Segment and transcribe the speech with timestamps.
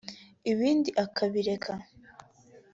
[0.51, 1.73] ibindi akabireka